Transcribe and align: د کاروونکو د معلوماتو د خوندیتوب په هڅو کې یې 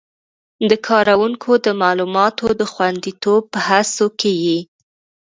د 0.69 0.71
کاروونکو 0.87 1.51
د 1.65 1.67
معلوماتو 1.81 2.45
د 2.59 2.61
خوندیتوب 2.71 3.41
په 3.53 3.59
هڅو 3.67 4.05
کې 4.19 4.31
یې 4.45 4.59